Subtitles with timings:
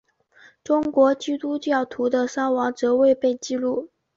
[0.63, 3.91] 中国基督徒的伤亡则未被记录。